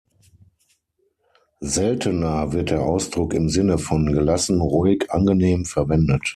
[1.59, 6.23] Seltener wird der Ausdruck im Sinne von gelassen, ruhig, angenehm verwendet.